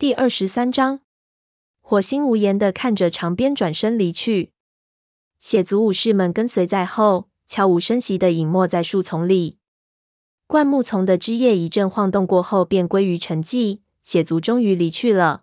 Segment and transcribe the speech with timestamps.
[0.00, 1.00] 第二十三章，
[1.80, 4.52] 火星无言的看着长鞭转身离去，
[5.40, 9.58] 血族武士们跟随在后，悄无声息地隐没在树丛里。
[10.46, 13.80] 灌木丛的枝叶一阵晃动过后，便归于沉寂。
[14.04, 15.42] 血族终于离去了。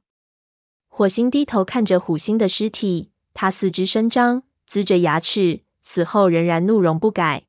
[0.87, 7.43] 火星低头看着虎星的尸体，他四肢伸张，龇着牙齿，死后仍然怒容不改。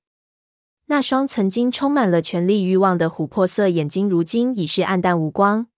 [0.86, 5.68] 那双曾经充满了权力欲望的琥珀色眼睛，如今已是黯淡无光。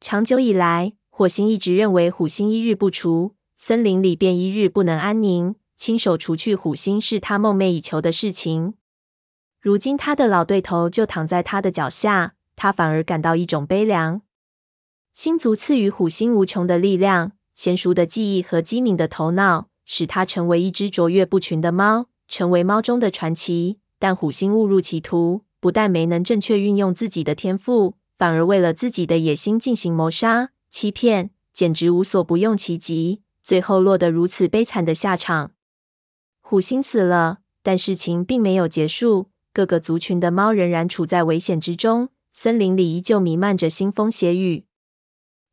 [0.00, 5.56] 长久以来，火星一直认为虎星一日不除，森林里便一日不能安宁。
[5.76, 8.74] 亲手除去虎星是他梦寐以求的事情。
[9.60, 14.22] 如今他的老对头就躺在他的脚下，他反而感到一种悲凉。
[15.12, 23.80] 星族赐予虎星无穷的力量、娴熟的记忆和机敏的头脑，使他成为一只卓越不群的猫，成为猫中的传奇。
[23.98, 35.52] 但虎星误入歧途，不但没能正确运用自己的天赋，反而为了自己的野心进行谋杀、欺骗，简直无所不用其极，最后落得如此悲惨的下场。
[36.42, 39.30] 虎星死了，但事情并没有结束。
[39.54, 44.66] 各个族群的猫仍然处在危险之中，森林里依旧弥漫着腥风血雨。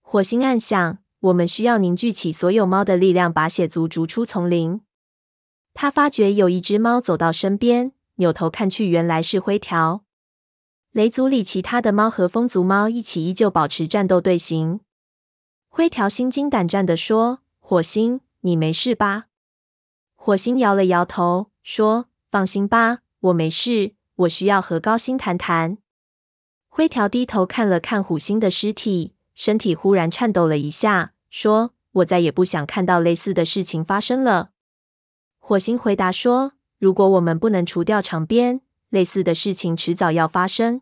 [0.02, 4.82] 火星暗想：我们需要凝聚起所有猫的力量，把血族逐出丛林。
[5.74, 10.04] 他发觉有一只猫走到身边，扭头看去，原来是灰条。
[10.92, 14.80] 雷族里其他的猫和风族猫一起，依旧保持战斗队形。
[15.70, 19.26] 灰条心惊胆战地说：“火星，你没事吧？”
[20.16, 25.80] 火星摇了摇头，说：“放心吧。”我没事，我需要和高星谈谈。
[26.70, 34.52] 灰条低头看了看虎星的尸体，身体忽然颤抖了一下，说：“我再也不想看到类似的事情发生了。”
[35.40, 40.82] 火星回答说：“如果我们不能除掉长鞭，类似的事情迟早要发生。”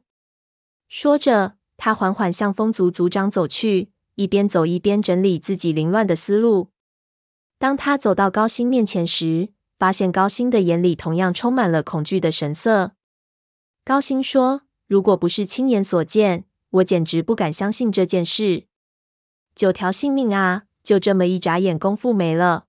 [0.88, 6.70] 说着，他缓缓向风族族长走去，一边走一边整理自己凌乱的思路。
[7.58, 12.92] 当他走到高星面前时，发现高星的眼里同样充满了恐惧的神色。
[13.83, 18.67] 高星说：“如果不是亲眼所见，我简直不敢相信这件事。
[19.54, 22.66] 九条性命啊，就这么一眨眼功夫没了。”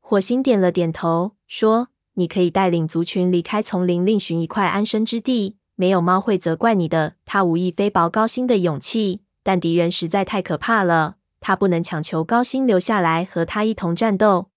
[0.00, 5.56] 火星点了点头，说：“你可以带领族群离开丛林，另寻一块安身之地。
[5.74, 14.50] 没有猫会责怪你的。”他无意菲薄高星的勇气，但敌人实在太可怕了，他不能强求高星留下来和他一同战斗。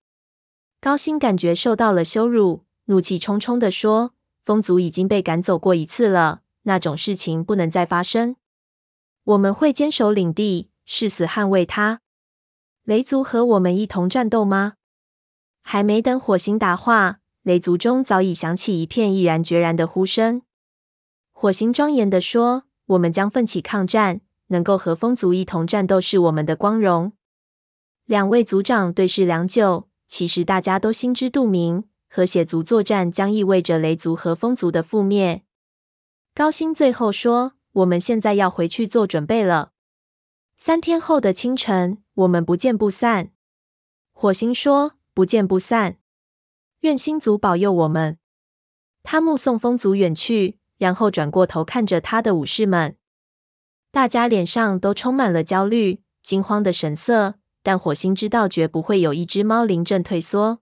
[0.82, 4.14] 高星感觉受到了羞辱，怒气冲冲地说
[4.44, 8.36] ：“风族已经被赶走过一次了，那种事情不能再发生。
[9.24, 12.02] 我们会坚守领地，誓死捍卫它。
[12.84, 14.74] 雷族和我们一同战斗吗？”
[15.64, 20.42] 还没等火星答话，雷族中早已响起一片毅然决然的呼声。
[21.32, 27.14] 火星庄严地说：“我们将奋起抗战，能够和风族一同战斗是我们的光荣。”
[28.06, 29.88] 两位族长对视良久。
[30.08, 35.44] 其实大家都心知肚明，和血族作战将意味着雷族和风族的覆灭。
[36.34, 39.72] 高星最后说：“我们现在要回去做准备了。
[40.58, 43.32] 三天后的清晨，我们不见不散。”
[44.14, 45.98] 火星说：“不见不散。
[46.86, 48.20] 愿星族保佑我们。”
[49.02, 52.96] 他目送风族远去，然后转过头看着他的武士们，
[53.92, 57.36] 大家脸上都充满了焦虑、惊慌的神色。
[57.64, 60.60] 但火星知道，绝不会有一只猫临阵退缩。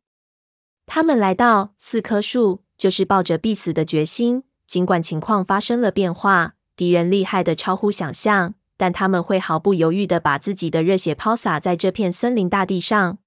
[0.85, 4.43] 他们来到四棵树，就是抱着必死的决心。
[4.65, 13.17] 尽管情况发生了变化，敌人厉害的超乎想象，但他们会毫不犹豫的把自己的热血抛洒在这片森林大地上。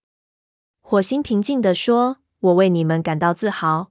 [0.81, 3.91] 火星平静地说：“我为你们感到自豪。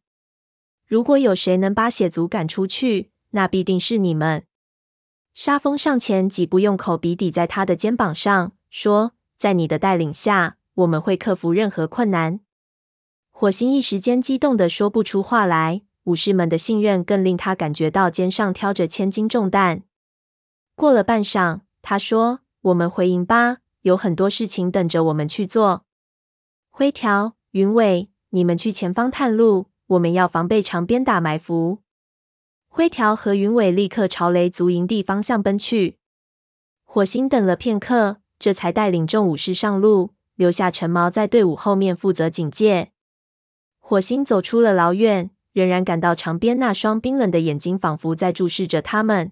[0.85, 4.43] 如果有谁能把血族赶出去，那必定是你们。”
[5.33, 9.11] 沙风上前几步，用口鼻抵在他的肩膀上，说。
[9.37, 12.39] 在你的带领下，我们会克服任何困难。
[13.31, 19.83] 火星一时间激动得说不出话来，武士们的信任更令他感觉到肩上挑着千斤重担。
[20.73, 25.83] 过了半晌，他说：“我们回营吧，有很多事情等着我们去做。”
[26.71, 31.79] 灰条、云尾，你们去前方探路，我们要防备长鞭打埋伏。
[32.67, 35.99] 灰条和云尾立刻朝雷族营地方向奔去。
[36.83, 38.17] 火星等了片刻。
[38.37, 42.91] 这才带领众武士上路，留下陈毛在队伍后面负责警戒。
[43.79, 49.31] 火星走出了牢院，仍然感到长鞭那双冰冷的眼睛仿佛在注视着他们。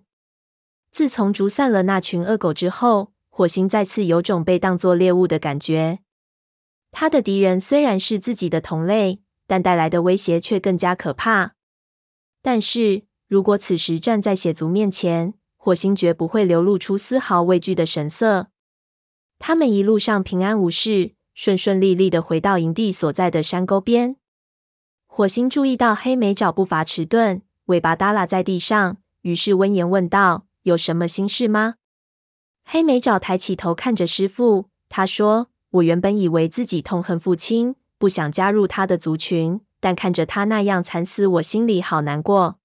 [0.90, 6.00] 自从逐散了那群恶狗之后，火星再次有种被当作猎物的感觉。
[6.94, 11.56] 他的敌人虽然是自己的同类，但带来的威胁却更加可怕。
[12.42, 18.48] 但是如果此时站在血族面前，火星绝不会流露出丝毫畏惧的神色。
[19.40, 24.16] 他们一路上平安无事，顺顺利利的回到营地所在的山沟边。
[25.08, 31.76] 火星注意到黑莓爪步伐迟钝，尾巴耷拉在地上，于是温言问道：“有什么心事吗？”
[32.64, 42.60] 黑莓爪抬起头看着师父，他说：“我原本以为自己痛恨父亲，不想加入他的族群，但看着他那样惨死，我心里好难过。”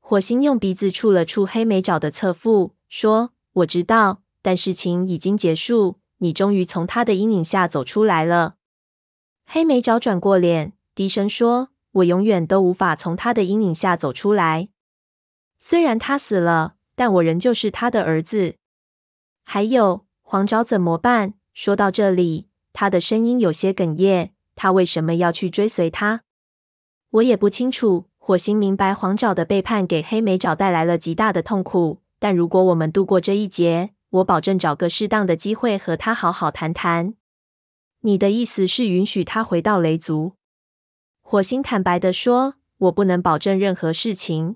[0.00, 8.54] 火星用鼻子触了触黑莓爪的侧腹，说：“我知道。”但事情已经结束，你终于从他的阴影下走出来了。
[9.46, 14.68] 黑莓爪转过脸，低声说：“我永远都无法从他的阴影下走出来。
[15.58, 18.56] 虽然他死了，但我仍旧是他的儿子。
[19.44, 24.32] 还有黄爪怎么办？”说到这里，他的声音有些哽咽。
[24.54, 26.22] 他为什么要去追随他？
[27.10, 28.04] 我也不清楚。
[28.16, 31.98] 火星明白，黄爪的背叛给黑莓爪带来了极大的痛苦。
[32.20, 37.14] 但如果我们度过这一劫，我保证找个适当的机会和他好好谈谈。
[38.02, 40.34] 你的意思是允许他回到雷族？
[41.20, 42.54] 火星坦白地说
[42.86, 44.54] ：“我不能保证任何事情。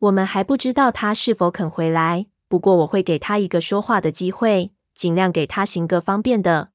[0.00, 2.26] 我们还不知道他是否肯回来。
[2.48, 6.72] 不过我会给他一个说话的机会，尽量给他行个方便的。”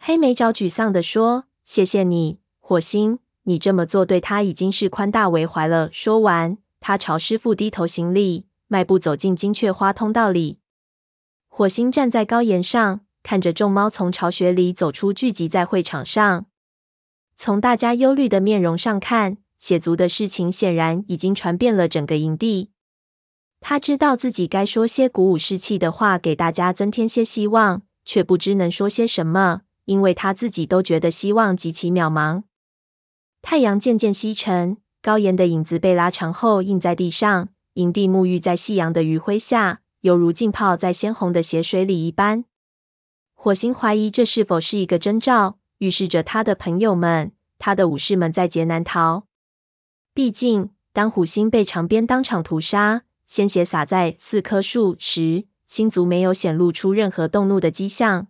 [0.00, 10.58] 黑莓爪沮丧地说：“谢谢你，火星，你这么做对他已经是宽大为怀了。”说完，他朝师傅低头行礼，迈步走进金雀花通道里。
[11.48, 16.46] 火星站在高岩上，看着众猫从巢穴里走出，聚集在会场上。
[17.36, 22.70] 从大家忧虑的面容上看，血族的事情显然已经传遍了整个营地。
[23.60, 32.44] 他知道自己该说些鼓舞士气的话，给大家增添些希望，却不知能说些什么，因为他自己都觉得希望极其渺茫。
[33.42, 39.80] 太阳渐渐西沉，高岩的影子被拉长后映在地上，营地沐浴在夕阳的余晖下。
[40.02, 42.44] 犹如浸泡在鲜红的血水里一般。
[43.34, 49.26] 火星怀疑这是否是一个征兆，预示着他的朋友们、他的武士们在劫难逃。
[50.14, 58.28] 毕竟，当虎星被长鞭当场屠杀，鲜血洒在四棵树时，星族没有显露出任何动怒的迹象。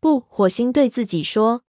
[0.00, 1.62] 不，火星对自己说，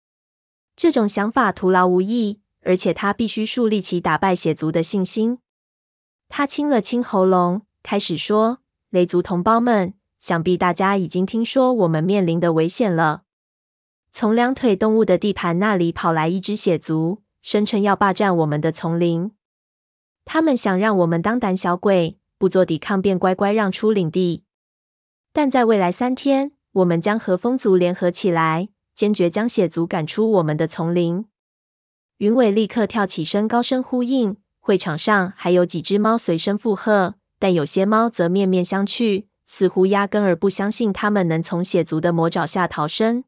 [0.75, 5.39] 这种想法徒劳无益，而且他必须树立起打败血族的信心。
[6.29, 8.59] 他清了清喉咙，开始说。
[8.91, 13.23] 雷族同胞们，想必大家已经听说我们面临的危险了。
[14.11, 19.31] 从两腿动物的地盘那里跑来一只血族，声称要霸占我们的丛林。
[20.25, 24.43] 他们想让我们当胆小鬼，不做抵抗，便乖乖让出领地。
[25.31, 31.25] 但在未来三天，我们将和风族联合起来，坚决将血族赶出我们的丛林。
[32.17, 34.37] 云尾立刻跳起身，高声呼应。
[34.59, 37.15] 会场上还有几只猫随声附和。
[37.37, 43.23] 但有些猫则面面相觑，似乎压根儿不相信他们能从血族的魔爪下逃生。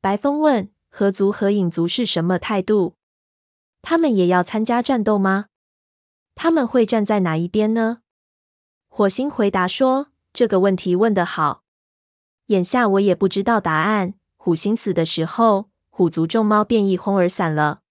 [0.00, 2.94] 白风问：“河族和影族是什么态度？
[3.82, 5.46] 他们也要参加战斗吗？
[6.34, 7.98] 他们会站在哪一边呢？”
[8.98, 11.62] 火星回答说：“这个问题问得好，
[12.46, 14.14] 眼下我也不知道答案。
[14.36, 17.82] 虎星死的时候，虎族众猫便一哄而散了。”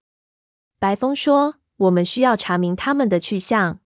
[0.78, 1.54] 白风说
[1.88, 3.80] ：“我们需要查明他们的去向。”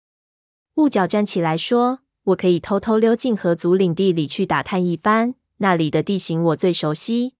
[0.75, 7.33] 雾角站起来说：“我可以偷偷溜进河族领地里去打探一番，那里的地形我最熟悉。”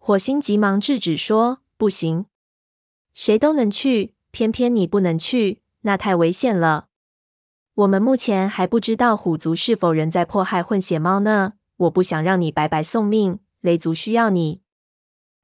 [0.00, 2.24] 火星急忙制止说：“不行，
[3.12, 6.85] 谁都能去，偏偏你不能去，那太危险了。
[7.76, 11.52] 我们目前还不知道虎族是否仍在迫害混血猫呢。
[11.76, 14.62] 我不想让你白白送命，雷族需要你。”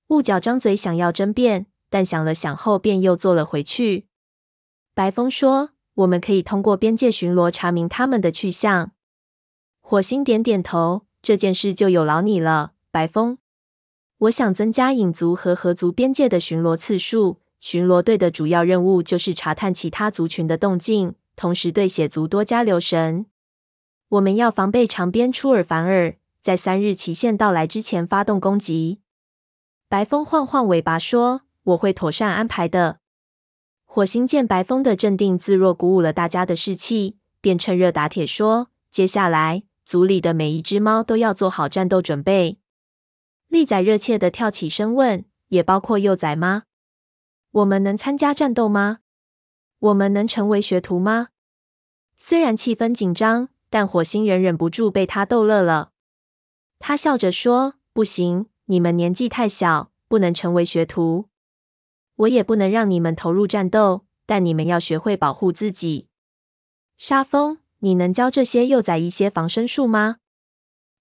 [0.09, 4.07] 雾角张嘴想要争辩，但想了想后便又坐了回去。
[4.95, 5.71] 白风说。
[5.97, 8.93] 我们可以通过边界巡逻查明他们的去向。
[9.83, 13.37] 火星点点头，这件事就有劳你了，白风。
[14.21, 17.43] 我想增加影族和河族边界的巡逻次数。
[17.61, 23.27] 巡逻队的主要任务就是查探其他族群的动静，同时对血族多加留神。
[24.09, 29.01] 我们要防备长鞭出尔反尔，在三日期限到来之前发动攻击。
[29.89, 32.99] 白风晃晃尾巴说：“我会妥善安排的。”
[33.85, 42.59] 火星见白风的镇定自若，鼓舞了大家的士气，便趁热打铁说：“接下来，族里的每一只猫都要做好战斗准备。”
[43.49, 46.63] 利仔热切地跳起身问：“也包括幼崽吗？
[47.51, 49.01] 我们能参加战斗吗？
[49.83, 51.29] 我们能成为学徒吗？”
[52.19, 55.93] 虽然气氛紧张，但火星人忍不住被他逗乐了。
[56.79, 61.27] 他笑着说：“不行，你们年纪太小，不能成为学徒。”
[62.17, 66.09] 我也不能让你们投入战斗，但你们要学会保护自己。
[66.97, 70.19] 沙风，你能教这些幼崽一些防身术吗？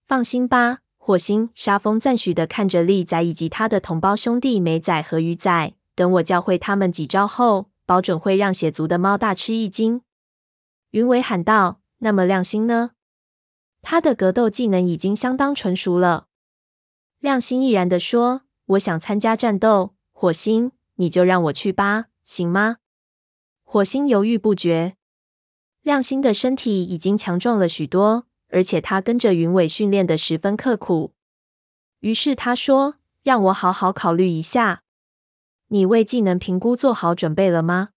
[0.08, 5.74] 放心吧，火星沙风赞许地看着利仔以及他的同胞兄弟美仔和鱼仔。
[5.94, 10.02] 等我教会他们几招后，保准会让血族的猫大吃一惊。
[10.92, 12.92] 云尾喊道：“那么亮星呢？
[13.82, 16.28] 他的格斗技能已经相当纯熟了。”
[17.20, 22.78] 亮星毅然地说：“我想参加战斗。”火星，你就让我去吧，行吗？
[23.64, 24.98] 火星犹豫不决。
[25.82, 28.28] 亮星的身体已经强壮了许多。
[28.54, 31.14] 而且他跟着云尾训练的十分刻苦，
[32.02, 34.84] 于是他说：“让我好好考虑一下。
[35.72, 37.90] 你为技能评估做好准备了吗？”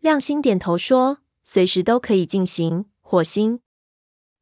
[0.00, 3.60] 亮星点头说：“随时都可以进行。”火星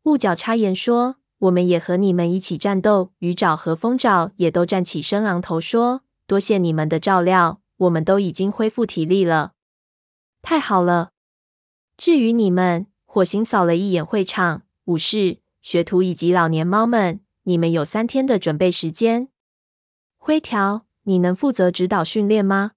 [0.04, 9.52] 雾角插言说：“我们也和你们一起战斗。”鱼爪和风爪也都站起身，昂头说：“多谢你们的照料，我们都已经恢复体力了。”
[10.40, 11.10] 太好了。
[11.96, 14.62] 至于你们，火星扫了一眼会场。
[14.86, 19.28] 武士、学徒以及老年猫们，你们有三天的准备时间。
[20.16, 22.70] 灰条，你能负责指导训练吗？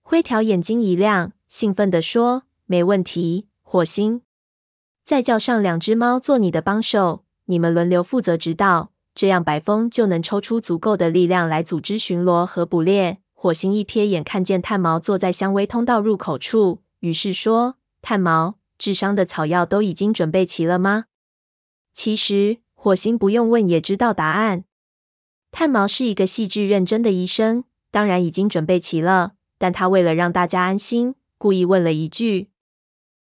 [0.00, 4.22] 灰条眼睛一亮，兴奋地说：“没问题。”火星，
[5.04, 13.18] 再叫上两只猫做你的帮手，你们轮流负责指导，这样白风就能抽出足够的力量来组织巡逻和捕猎。
[13.34, 21.04] 火星一瞥眼看见炭毛坐在香薇通道入口处，于是说：“炭毛，智商的草药都已经准备齐了吗？”
[21.92, 24.64] 其实，火星不用问也知道答案。
[25.52, 29.34] 炭毛是一个细致认真的医生，当然已经准备齐了。
[29.58, 32.48] 但他为了让大家安心，故意问了一句。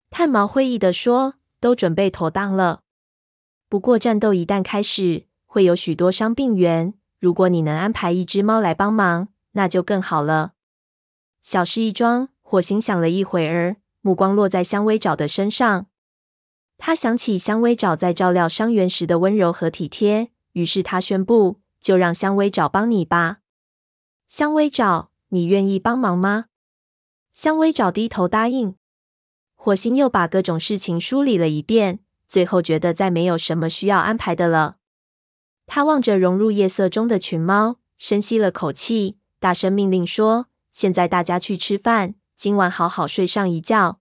[0.09, 2.85] 炭毛会意地说：“都准备妥当了。
[3.69, 6.95] 不过，战斗一旦开始，会有许多伤病员。
[7.19, 10.53] 如果你能安排一只猫来帮忙，那就更好了。”
[11.43, 15.87] 小事一桩，火星想了一会儿，目光落在香薇爪的身上。
[16.79, 23.41] 他想起香薇爪在照料伤员时的温柔和体贴，于是他宣布：“就让香薇找帮你吧。”
[24.27, 26.47] 香薇找，你愿意帮忙吗？
[27.35, 28.77] 香薇找低头答应。
[29.55, 34.77] 火星又把各种事情梳理了一遍，最后觉得再没有什么需要安排的了。
[35.67, 44.01] 他望着融入夜色中的群猫，深吸了口气，大声命令说：“现在大家去吃饭，今晚好好睡上一觉。”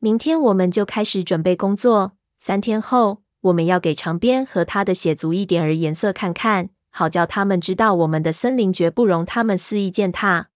[0.00, 2.16] 明天我们就开始准备工作。
[2.38, 10.50] 三天后，我们要给长边和他的血族一点儿颜色看看，好叫他们知道我们的森林绝不容他们肆意践踏。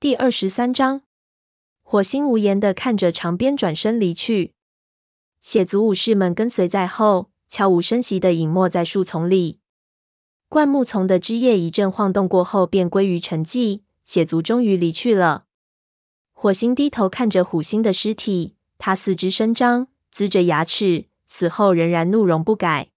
[0.00, 1.02] 第二十三章，
[1.82, 4.54] 火星无言的看着长鞭转身离去，
[5.42, 9.60] 血族武士们跟随在后，悄无声息地隐没在树丛里。
[10.48, 13.82] 灌木丛的枝叶一阵晃动过后，便归于沉寂。
[14.06, 15.44] 血族终于离去了。
[16.32, 22.91] 火星低头看着虎星的尸体，他四肢伸张，龇着牙齿，死后仍然怒容不改。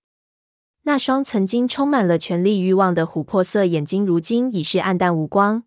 [0.87, 5.63] 那双曾经充满了权力欲望的琥珀色眼睛，如今已是黯淡无光。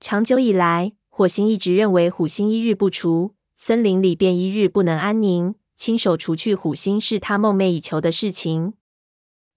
[0.00, 5.54] 长久以来，火星一直认为虎星一日不除，森林里便一日不能安宁。
[5.76, 8.72] 亲手除去虎星是他梦寐以求的事情。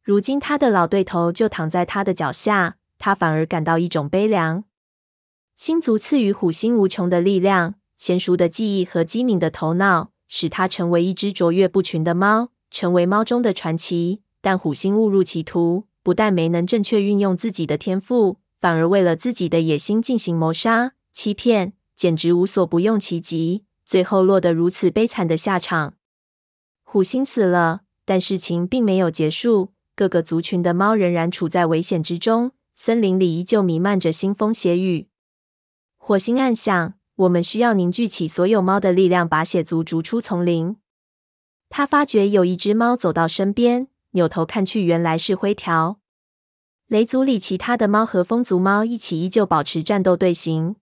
[0.03, 4.65] 如今，他的老对头就躺在他的脚下，他反而感到一种悲凉。
[5.55, 14.23] 星族赐予虎星无穷的力量、娴熟的记忆和机敏的头脑，使它成为一只卓越不群的猫，成为猫中的传奇。
[14.45, 25.95] 但虎星误入歧途，不但没能正确运用自己的天赋，反而为了自己的野心进行谋杀、欺骗，简直无所不用其极，最后落得如此悲惨的下场。
[26.83, 35.07] 虎星死了，但事情并没有结束，各个族群的猫仍然处在危险之中，森林里依旧弥漫着腥风血雨。
[35.97, 36.93] 火星暗想
[37.25, 40.77] ：“我们需要凝聚起所有猫的力量，把血族逐出丛林。”
[41.67, 45.99] 他发觉有一只猫走到身边，扭头看去，原来是灰条。
[46.87, 50.77] 雷族里其他的猫和风族猫一起，依旧保持战斗队形。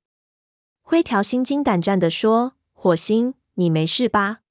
[0.82, 4.42] 灰条心惊胆战地说：“火星，你没事吧？”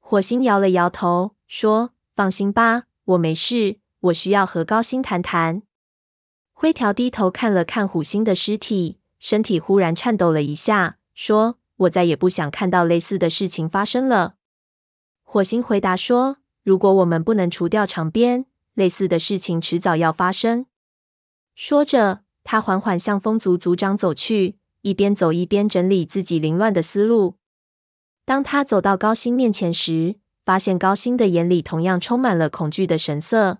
[0.00, 3.78] 火星摇了摇头，说：“放心吧，我没事。
[4.00, 5.62] 我需要和高星谈谈。”
[6.52, 8.98] 灰条低头看了看虎星的尸体。
[9.18, 14.34] 身体忽然颤抖了一下，说：“我再也不想看到类似的事情发生了。”
[15.24, 20.66] 火星回答说：“如果我们不能除掉长鞭，类似的事情迟早要发生。”
[21.54, 27.36] 说着，他缓缓向风族族长走去，一边走一边整理自己凌乱的思路。
[28.24, 33.58] 当他走到高星面前时，发现高星的眼里同样充满了恐惧的神色。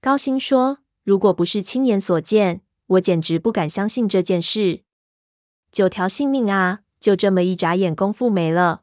[0.00, 4.82] 高星说：“如果不是亲眼所见，”我简直不敢相信这件事，
[5.72, 8.82] 九条性命啊，就这么一眨眼功夫没了。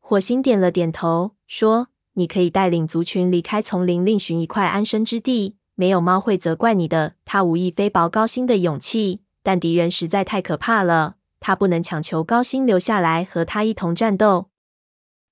[0.00, 5.56] 火星点了点头，说：“你可以带领族群离开丛林，另寻一块安身之地。
[5.76, 7.14] 没有猫会责怪你的。
[7.24, 14.50] 他无意菲薄高星的勇气，但敌人实在太可怕了，他不能强求高星留下来和他一同战斗。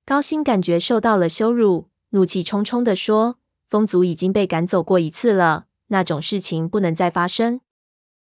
[0.04, 3.38] 高星感觉受到了羞辱，怒气冲冲地说
[3.70, 7.60] ：“风族已经被赶走过一次了，那种事情不能再发生。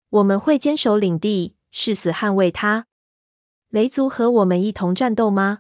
[0.10, 2.88] 我们会坚守领地，誓死捍卫它。
[3.70, 5.60] 雷族和我们一同战斗吗？”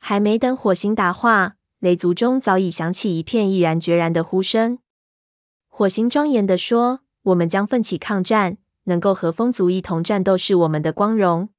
[0.00, 4.78] 还没等火星答话，雷族中早已响起一片毅然决然的呼声。
[5.68, 11.50] 火星庄严地说：“我们将奋起抗战，能够和风族一同战斗是我们的光荣。”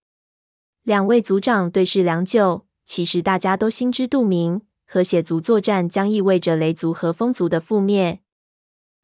[0.81, 8.21] 两位族长对视良久，其实大家都心知肚明，和血族作战将意味着雷族和风族的覆灭。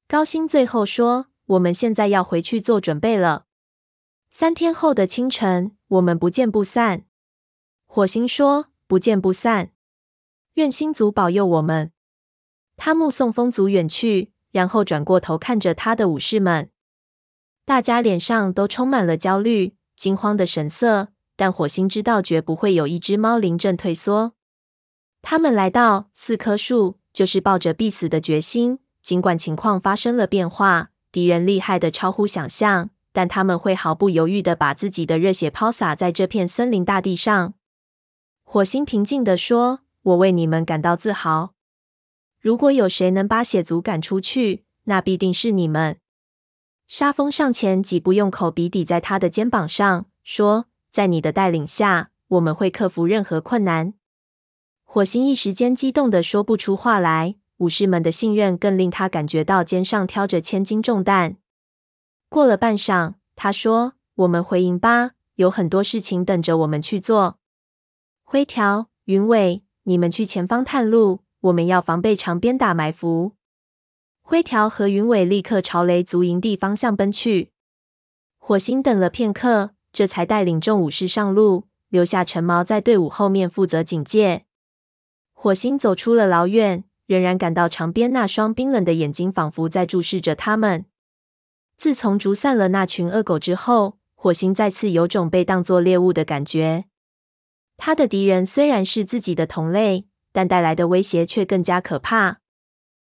[0.08, 3.46] 高星最后说：“我们现在要回去做准备了。
[4.32, 7.06] 三天后的清晨，我们不见不散。”
[7.86, 8.70] 火星说。
[8.88, 9.72] 不见不散，
[10.56, 11.92] 愿星族保佑我们。
[12.78, 16.70] 他目送风族远去，然后转过头看着他的武士们，
[17.66, 21.10] 大家脸上都充满了焦虑、惊慌的神色。
[21.36, 24.34] 但火星知道，绝不会有一只猫临阵退缩。
[25.24, 28.80] 他们来到四棵树，就是抱着必死的决心。
[29.02, 37.56] 尽管情况发生了变化，敌人厉害的超乎想象，但他们会毫不犹豫的把自己的热血抛洒在这片森林大地上。
[38.44, 41.54] 火星平静的说：“我为你们感到自豪。
[42.40, 45.98] 如果有谁能把血族赶出去，那必定是你们。”
[46.88, 53.94] 沙风上前几步，用口鼻抵在他的肩膀上，说：“在你的带领下，我们会克服任何困难。”
[54.84, 61.38] 火星一时间激动得说不出话来，武士们的信任更令他感觉到肩上挑着千斤重担。
[62.28, 67.40] 过了半晌，他说：“我们回营吧，有很多事情等着我们去做。”
[68.24, 73.34] 灰条、云尾，你们去前方探路，我们要防备长鞭打埋伏。
[74.22, 77.52] 灰条和云尾立刻朝雷族营地方向奔去。
[78.38, 84.46] 火星等了片刻，这才带领众武士上路，留下陈毛在队伍后面负责警戒。
[85.34, 90.86] 火星走出了牢院，仍然感到长鞭那双冰冷的眼睛仿佛在注视着他们。
[91.76, 96.86] 自从逐散了那群恶狗之后，火星再次有种被当作猎物的感觉。
[97.84, 102.40] 他的敌人虽然是自己的同类，但带来的威胁却更加可怕。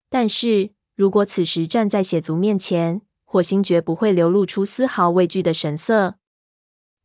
[0.10, 6.16] 但是如果此时站在血族面前，火星绝不会流露出丝毫畏惧的神色。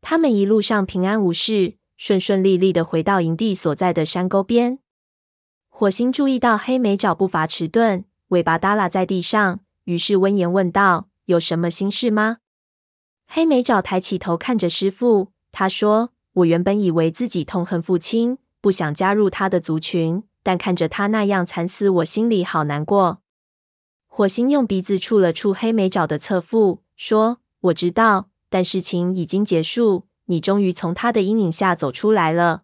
[0.01, 4.79] 他们一路上平安无事，顺顺利利的回到营地所在的山沟边。
[5.68, 12.37] 火星注意到黑莓爪步伐迟钝，尾巴耷拉在地上，于是温言问道：“有什么心事吗？”
[13.27, 16.12] 黑莓爪抬起头看着师父，他说。
[16.38, 23.22] 我原本以为自己痛恨父亲，不想加入他的族群，但看着他那样惨死，我心里好难过。
[24.07, 32.62] 火星用鼻子触了触黑莓爪的侧腹，说：“我知道，但事情已经结束，你终于从他的阴影下走出来了。”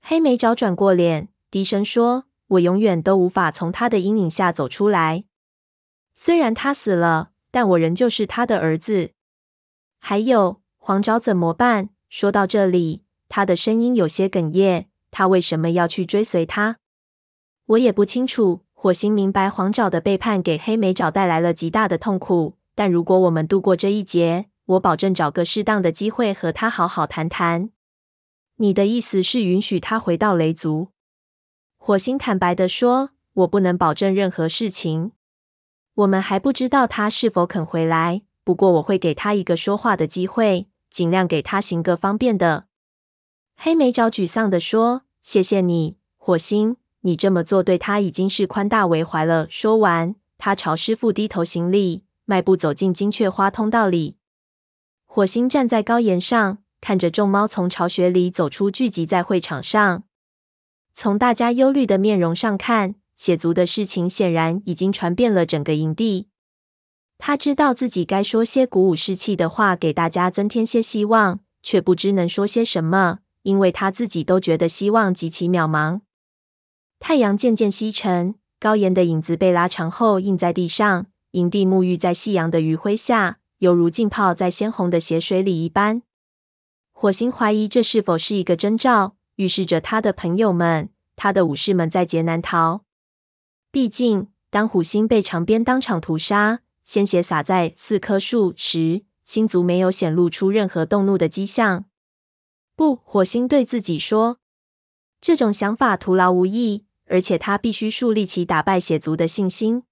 [0.00, 5.24] 黑莓爪转过脸，低声说：“我永远都无法从他的阴影下走出来。
[6.14, 9.10] 虽然他死了，但我仍旧是他的儿子。
[9.98, 14.88] 还有黄爪怎么办？”说到这里，他的声音有些哽咽。
[15.10, 16.76] 他为什么要去追随他？
[17.66, 18.62] 我也不清楚。
[18.74, 27.70] 火星明白黄爪的背叛给黑莓爪带来了极大的痛苦，但如果我们度过这一劫，我保证找个适当的机会和他好好谈谈。
[28.56, 30.88] 你的意思是允许他回到雷族？
[31.78, 35.12] 火星坦白地说：“我不能保证任何事情。
[35.94, 42.68] 我们还不知道他是否肯回来，不过我会给他一个说话的机会。”尽量给他行个方便的。
[43.54, 54.16] 黑莓爪沮丧地说：“谢谢你，火星，你这么做对他已经是宽大为怀了。”说完，他朝师傅低头行礼，迈步走进金雀花通道里。
[55.04, 60.04] 火星站在高岩上，看着众猫从巢穴里走出，聚集在会场上。
[60.94, 66.30] 从大家忧虑的面容上看，血族的事情显然已经传遍了整个营地。
[67.18, 76.02] 他知道自己该说些鼓舞士气的话，给大家增添些希望，却不知能说些什么，因为他自己都觉得希望极其渺茫。
[77.00, 86.02] 太阳渐渐西沉，高岩的影子被拉长后映在地上，营地沐浴在夕阳的余晖下，犹如浸泡在鲜红的血水里一般。
[86.92, 92.82] 火星怀疑这是否是一个征兆，预示着他的朋友们、他的武士们在劫难逃。
[93.70, 96.60] 毕竟，当虎星被长鞭当场屠杀。
[96.86, 101.84] 鲜血洒在四棵树时，星族没有显露出任何动怒的迹象。
[102.74, 104.38] 不，火星对自己说，
[105.20, 106.86] 这种想法徒劳无益。
[107.08, 109.84] 而且他必须树立起打败血族的信心。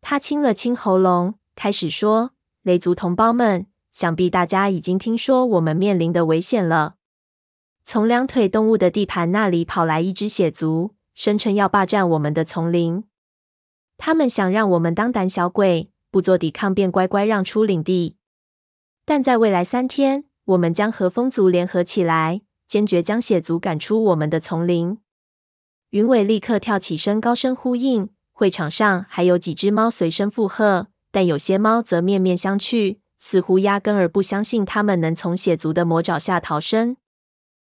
[0.00, 6.96] 他清了清喉咙，开始说：“雷族同胞们，想必大家已经听说我们面临的危险了。
[7.84, 13.04] 从两腿动物的地盘那里跑来一只血族，声称要霸占我们的丛林。
[13.96, 18.14] 他们想让我们当胆小鬼，不做抵抗，便乖乖让出领地。
[19.04, 25.00] 但在未来三天，我们将和风族联合起来，坚决将血族赶出我们的丛林。”
[25.90, 28.10] 云尾立刻跳起身，高声呼应。
[28.30, 36.96] 会场上还有几只猫随声附和，但有些猫则面面相觑，似乎压根儿不相信他们能从血族的魔爪下逃生。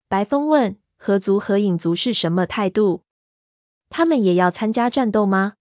[0.08, 3.02] 白风问：“河族和影族是什么态度？
[3.90, 5.54] 他们也要参加战斗吗？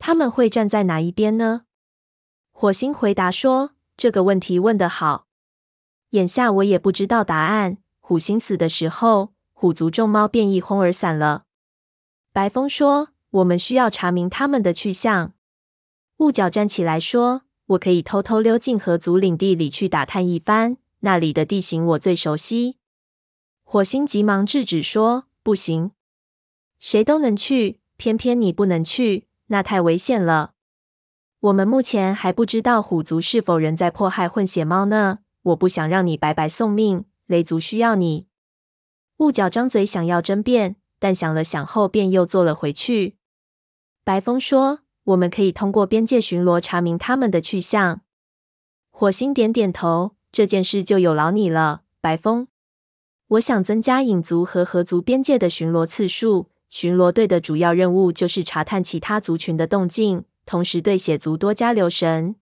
[0.00, 1.63] 他们会站在哪一边呢？”
[2.56, 5.26] 火星回答说：“这个问题问得好，
[6.10, 7.78] 眼下我也不知道答案。
[7.98, 11.44] 虎星死的时候，虎族众猫便一哄而散了。”
[12.32, 13.08] 白风说。
[13.34, 15.32] 我们需要查明他们的去向。
[16.18, 17.42] 雾角站起来说
[17.74, 22.76] ：“我可以偷偷溜进河族领地里去打探一番，那里的地形我最熟悉。”
[23.66, 25.90] 火星急忙制止说：“不行，
[26.78, 30.53] 谁都能去，偏偏你不能去，那太危险了。
[31.44, 35.18] 我们目前还不知道虎族是否仍在迫害混血猫呢。
[35.42, 38.28] 我不想让你白白送命，雷族需要你。”
[39.18, 43.16] 雾角张嘴想要争辩，但想了想后，便又坐了回去。
[44.04, 48.00] 白风说：“我们可以通过边界巡逻查明他们的去向。”
[48.90, 52.48] 火星点点头：“这件事就有劳你了，白风。
[53.28, 56.48] 我想增加影族和河族边界的巡逻次数。
[56.70, 62.36] 巡逻队的主要任务就是查探其他族群的动静，同时对血族多加留神。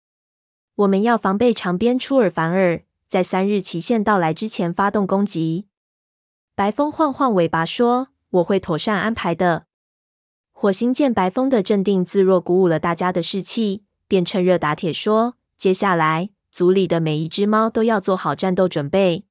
[0.75, 5.67] 我们要防备长鞭出尔反尔，在三日期限到来之前发动攻击。”
[6.55, 9.65] 白风晃晃尾巴说：“我会妥善安排的。”
[10.51, 19.25] 火星见白风的镇定自若，鼓舞了大家的士气，便趁热打铁说：“接下来，族里的每一只猫都要做好战斗准备。”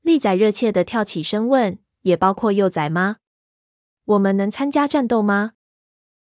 [0.00, 3.16] 利仔热切地跳起身问：“也包括幼崽吗？
[4.06, 5.52] 我们能参加战斗吗？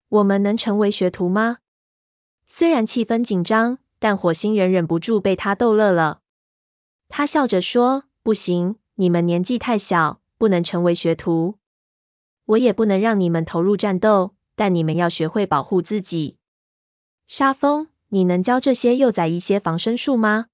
[0.09, 1.59] 我们能成为学徒吗？”
[2.47, 6.21] 虽然气氛紧张，但火星人忍不住被他逗乐了。
[7.09, 11.59] 他笑着说：“不行，你们年纪太小，不能成为学徒。”
[12.47, 16.37] 我也不能让你们投入战斗，但你们要学会保护自己。
[17.27, 20.49] 沙风，你能教这些幼崽一些防身术吗？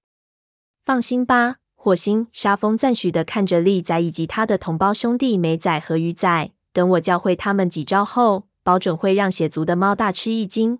[0.83, 2.27] 放心吧，火星。
[2.31, 6.51] 沙风赞许地看着利仔以及他的同胞兄弟美仔和鱼仔。
[6.71, 10.79] 等我教会他们几招后，保准会让血族的猫大吃一惊。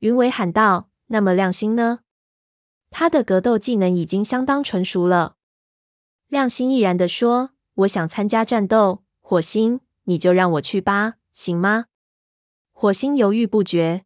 [0.00, 2.00] 云尾喊道：“那么亮星呢？
[2.90, 5.36] 他的格斗技能已经相当纯熟了。”
[6.28, 9.80] 亮星毅然地说：“我想参加战斗。”火星。
[10.04, 11.86] 你就让我去吧，行吗？
[12.72, 14.04] 火星犹豫不决。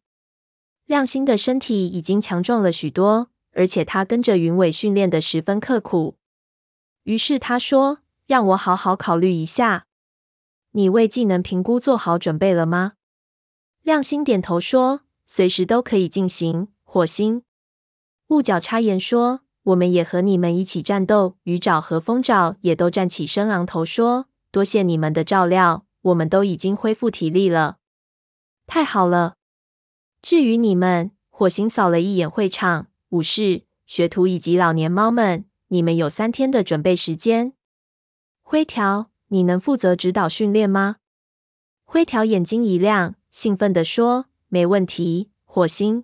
[0.85, 6.19] 亮星的身体已经强壮了许多，而且他跟着云尾训练的十分刻苦。
[7.01, 9.86] 于是他说：“让我好好考虑一下。
[10.71, 12.93] 你为技能评估做好准备了吗？”
[13.83, 17.43] 亮星点头说：“随时都可以进行。”火星。
[18.27, 27.79] 雾角插言说：“我们也和你们一起战斗。”鱼爪和风爪也都站起身，昂头说：“多谢你们的照料。”我们都已经恢复体力了，
[28.65, 29.35] 太好了。
[30.21, 37.53] 至于你们，火星扫了一眼会场，武士、学徒以及老年猫们，你们有三天的准备时间。
[38.41, 40.97] 灰条，你能负责指导训练吗？
[41.83, 46.03] 灰条眼睛一亮，兴奋地说：“没问题。”火星，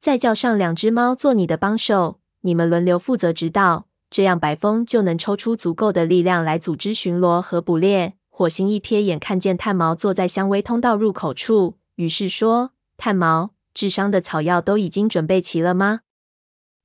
[0.00, 8.14] 再叫上两只猫做你的帮手，你们轮流负责指导，这样白风就能抽出足够的力量来组织巡逻和捕猎。
[8.28, 16.00] 火星一瞥眼，看见炭毛坐在香薇通道入口处，于是说：“炭毛，智商的草药都已经准备齐了吗？”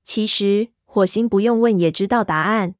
[0.04, 2.76] 其实，火星不用问也知道答案。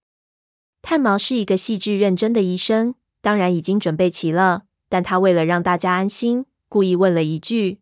[0.88, 4.66] 炭毛是一个细致认真的医生，当然已经准备齐了。
[4.88, 7.80] 但他为了让大家安心，故意问了一句。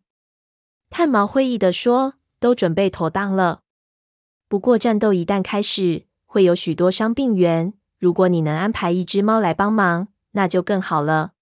[0.88, 3.60] 炭毛会意地说：“都准备妥当了。
[4.48, 7.74] 不过，战斗一旦开始，会有许多伤病员。
[7.98, 11.32] 如果你能安排一只猫来帮忙。”那就更好了。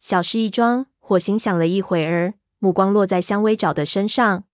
[0.00, 4.44] 小事一桩，火星想了一会儿，目光落在香薇爪的身上。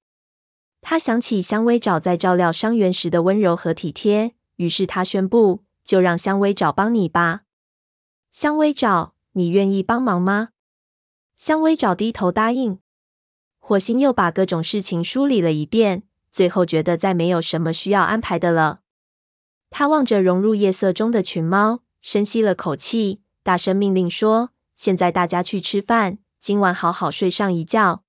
[0.82, 7.44] 他想起香薇爪在照料伤员时的温柔和体贴，于是他宣布：“就让香薇找帮你吧。
[8.30, 10.50] 香薇找，你愿意帮忙吗？
[11.38, 12.80] 香薇找低头答应。
[13.58, 18.80] 火星又把各种事情梳理了一遍，最后觉得再没有什么需要安排的了。
[19.70, 28.04] 他望着融入夜色中的群猫，深吸了口气，大声命令说：“现在大家去吃饭，今晚好好睡上一觉。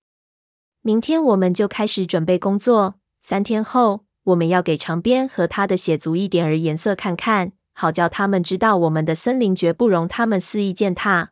[0.82, 2.96] 明天我们就开始准备工作。
[3.22, 11.30] 三天后，我们要给长鞭和他的血族一点儿颜色看看。”好叫他们知道我们的森林绝不容他们肆意践踏。